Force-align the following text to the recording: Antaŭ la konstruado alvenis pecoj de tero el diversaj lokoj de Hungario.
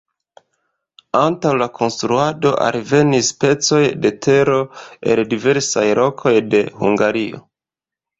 Antaŭ 1.17 1.49
la 1.57 1.65
konstruado 1.79 2.53
alvenis 2.67 3.29
pecoj 3.43 3.81
de 4.05 4.11
tero 4.27 4.57
el 5.15 5.21
diversaj 5.35 5.85
lokoj 6.01 6.33
de 6.55 6.63
Hungario. 6.81 7.43